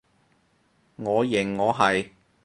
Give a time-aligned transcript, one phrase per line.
[0.95, 2.09] 我認我係